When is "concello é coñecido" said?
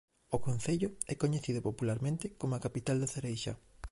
0.47-1.59